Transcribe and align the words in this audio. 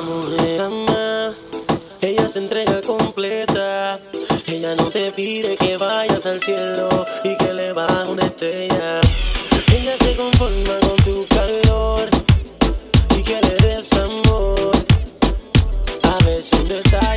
mujer 0.00 0.60
ama, 0.60 1.32
ella 2.00 2.28
se 2.28 2.38
entrega 2.38 2.80
completa. 2.82 3.98
Ella 4.46 4.74
no 4.76 4.90
te 4.90 5.10
pide 5.12 5.56
que 5.56 5.76
vayas 5.76 6.26
al 6.26 6.40
cielo 6.40 6.88
y 7.24 7.36
que 7.36 7.52
le 7.54 7.72
bajes 7.72 8.08
una 8.08 8.24
estrella. 8.24 9.00
Ella 9.72 9.96
se 9.98 10.16
conforma 10.16 10.78
con 10.80 10.96
tu 11.04 11.26
calor 11.28 12.08
y 13.16 13.22
que 13.22 13.40
le 13.40 13.56
des 13.66 13.92
amor. 13.94 14.72
A 16.02 16.24
veces 16.24 16.52
un 16.60 16.68
detalle 16.68 17.13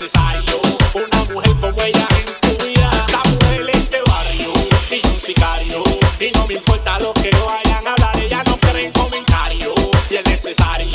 necesario 0.00 0.58
una 0.94 1.24
mujer 1.24 1.54
como 1.60 1.82
ella 1.82 2.08
en 2.16 2.40
tu 2.40 2.64
vida. 2.64 2.90
Esa 3.06 3.22
mujer 3.28 3.68
es 3.68 3.90
de 3.90 4.00
barrio 4.00 4.50
y 4.90 5.06
un 5.06 5.20
sicario. 5.20 5.84
Y 6.18 6.30
no 6.32 6.46
me 6.46 6.54
importa 6.54 6.98
lo 7.00 7.12
que 7.12 7.30
vayan 7.30 7.86
a 7.86 7.92
hablar, 7.92 8.16
ella 8.16 8.42
no 8.46 8.56
cree 8.56 8.86
en 8.86 8.92
comentarios. 8.92 9.74
Y 10.08 10.16
es 10.16 10.24
necesario 10.24 10.89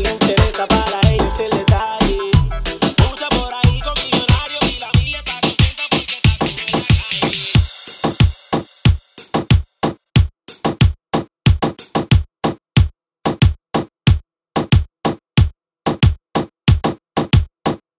le 0.00 0.10
interesa 0.10 0.66
para 0.66 1.00
ella 1.10 1.30
se 1.30 1.48
le 1.48 1.67